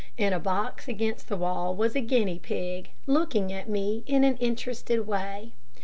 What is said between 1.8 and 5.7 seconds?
a guinea pig, looking at me in an interested way.